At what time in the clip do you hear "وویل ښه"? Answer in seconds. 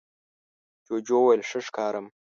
1.21-1.59